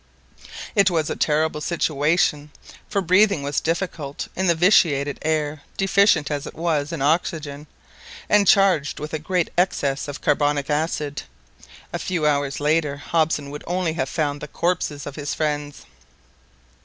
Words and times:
It 0.73 0.89
was 0.89 1.11
a 1.11 1.15
terrible 1.15 1.61
situation, 1.61 2.49
for 2.89 3.01
breathing 3.01 3.43
was 3.43 3.59
difficult 3.59 4.29
in 4.35 4.47
the 4.47 4.55
vitiated 4.55 5.19
air 5.21 5.61
deficient 5.77 6.31
as 6.31 6.47
it 6.47 6.55
was 6.55 6.91
in 6.91 7.03
oxygen, 7.03 7.67
and 8.27 8.47
charged 8.47 8.99
with 8.99 9.13
a 9.13 9.19
great 9.19 9.51
excess 9.59 10.07
of 10.07 10.19
carbonic 10.21 10.71
acid.... 10.71 11.21
A 11.93 11.99
few 11.99 12.25
hours 12.25 12.59
later 12.59 12.97
Hobson 12.97 13.51
would 13.51 13.63
only 13.67 13.93
have 13.93 14.09
found 14.09 14.41
the 14.41 14.47
corpses 14.47 15.05
of 15.05 15.17
his 15.17 15.35
friends! 15.35 15.85